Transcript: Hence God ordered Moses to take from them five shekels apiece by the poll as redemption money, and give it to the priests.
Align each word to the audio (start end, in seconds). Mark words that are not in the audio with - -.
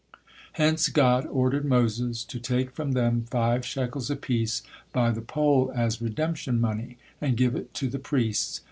Hence 0.53 0.89
God 0.89 1.27
ordered 1.27 1.63
Moses 1.63 2.23
to 2.23 2.39
take 2.39 2.71
from 2.71 2.93
them 2.93 3.23
five 3.29 3.63
shekels 3.63 4.09
apiece 4.09 4.63
by 4.91 5.11
the 5.11 5.21
poll 5.21 5.71
as 5.75 6.01
redemption 6.01 6.59
money, 6.59 6.97
and 7.21 7.37
give 7.37 7.55
it 7.55 7.71
to 7.75 7.87
the 7.87 7.99
priests. 7.99 8.59